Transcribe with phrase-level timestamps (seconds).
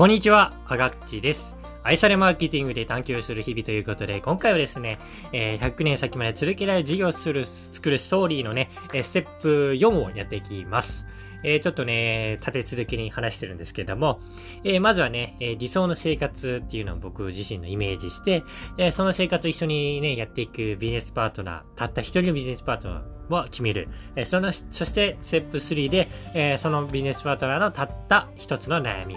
[0.00, 1.54] こんにちは、あがっちです。
[1.82, 4.98] 愛されマーケティングで探求する日々ということで、今回はですね、
[5.30, 8.70] え、100年先まで続けられる事業する、作るストーリーのね、
[9.02, 11.04] ステップ4をやっていきます。
[11.44, 14.20] えー、ちょっとね、立て続けに話してるんですけども、
[14.64, 18.42] えー、まずはね、えー、理想の生活っていうのを僕自身のイメージして、
[18.78, 23.90] えその生活を一緒にね、やっていくビジネスパートナー、たった一人のビジネスパートナーを決める。
[24.16, 29.16] えその、そして、ステップ3で、えそのビジネスパートナーのたった一つの悩み。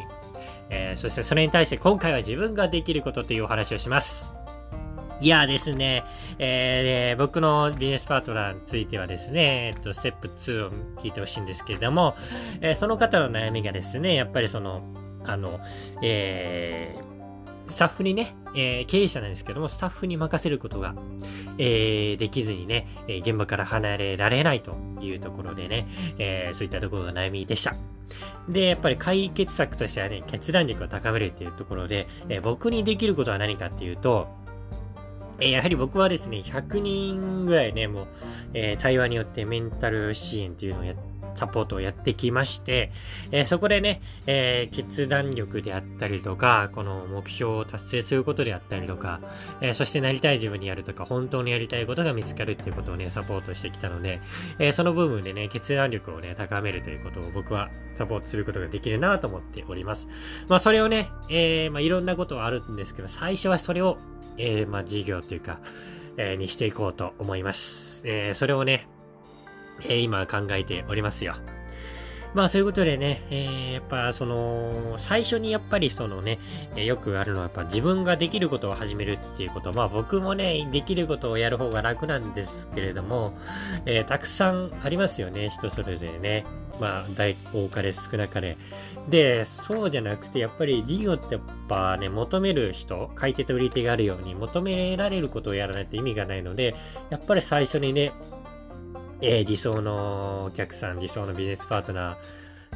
[0.70, 4.30] えー、そしてそれに対して今回は自分ができることというお話をします。
[5.20, 6.04] いやですね、
[6.38, 12.16] えー、僕のビジネスパートナーについてはですね、えっと、ステップ2を聞いてほしいんですけれども、
[12.60, 14.84] えー、その方の悩みがですね、やっぱりその、
[15.24, 15.62] あの、
[16.02, 20.94] えー、スタッフにね、えー、経営者なんですけども、スタッフに任せることが、
[21.58, 25.88] えー、できずにね、現場から離れられないというところでね、
[26.18, 27.76] えそういったところが悩みでした。
[28.50, 34.28] で、やっぱり解決策としてはね、決断力を高めるっていうところで、え僕にできることは何かっていうと、
[35.40, 38.08] えやはり僕はですね、100人ぐらいね、もう、
[38.54, 42.92] え対話によってメンタル支援っていうのをやって、サポートをやってきまして、
[43.32, 49.20] えー、そこでね、えー、決断力であったりとか、この目標を達成することであったりとか、
[49.62, 54.22] えー、そしてなりたい自分にやるとか、本当にやりたいことが見つかるっていうことをね、サポートしてきたので、
[54.60, 60.08] えその部分でね、決断力をね、高めるということを僕はサポートすることができるなと思っております。
[60.48, 63.98] まあ、それをね、えまあ、いろんなことはあるんですけど、最初はそれを、
[64.38, 65.60] えまあ、事業というか、
[66.18, 68.02] えにしていこうと思います。
[68.06, 68.88] えそれをね、
[69.90, 71.36] え、今考えておりますよ。
[72.34, 76.40] まあそういうことでね、えー、やっぱその、最初にやっぱりそのね、
[76.76, 79.72] え、よくあるのはやっぱ自分ができることを始めるっていうこと。
[79.72, 83.38] まあ僕もね、できることをやる方が楽なんですけれども、
[83.86, 86.44] えー、たくさんありますよね、人それぞれね。
[86.80, 88.58] まあ大、多かれ少なかれ。
[89.08, 96.74] で、そうじゃなくて、やっぱり事業ってやっぱね、求める人、買い手と売り手があるように、求められることをやらないと意味がないので、
[97.12, 98.12] やっぱり最初にね、
[99.26, 102.18] えー、理想のお客さん、理想のビジネスパートナ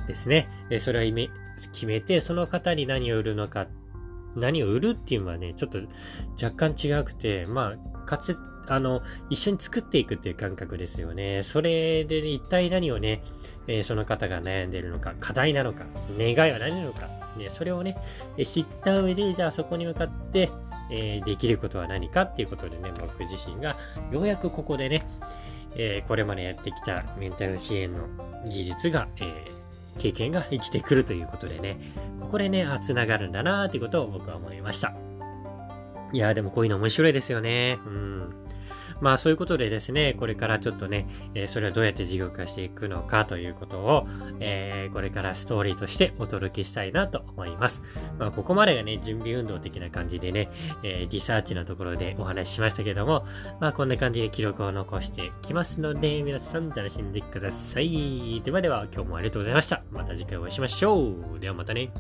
[0.06, 0.48] ーですね。
[0.70, 1.30] えそれを
[1.74, 3.68] 決めて、その方に何を売るのか、
[4.34, 5.80] 何を売るっていうのはね、ちょっと
[6.42, 8.38] 若干違くて、まあ、かつ、
[8.68, 11.44] あの、一緒に作っていくっていう感覚ですよね。
[11.44, 13.22] それで、ね、一体何をね、
[13.68, 15.84] えー、その方が悩んでるのか、課題なのか、
[16.18, 17.98] 願いは何なのか、ね、それをね、
[18.38, 20.50] え知った上で、じゃあそこに向かって、
[20.90, 23.76] えー、できることは何かっていうことでね、僕自身が、
[24.12, 25.06] ようやくここでね、
[25.76, 28.08] えー、これまでやってきたメンタル支援の
[28.48, 31.78] 技術が、えー、経験が生きてくるということでね、
[32.20, 34.94] ここでね、あ、繋がるんだなーっていうことを僕は思いました。
[36.14, 37.80] いやーでもこういうの面白いですよね。
[37.86, 38.17] うん。
[39.02, 44.08] まあそういうことでですね、これからちょっとね、え、それをどうやって事業化していくのかということを、
[44.40, 47.82] えー、これからストーリーとしてお届けしたいなと思います。
[48.18, 50.50] まあここまでがね、準備運動的な感じでね、
[50.84, 53.26] えー、リサーチのところでお話ししましたけども、
[53.60, 58.42] まあこんな感じで記録を残してきますので、皆さん楽しんでください。
[58.44, 59.84] ではでは今日もありがとうございました。
[59.92, 61.40] また次回お会いしましょう。
[61.40, 61.92] ではまたね。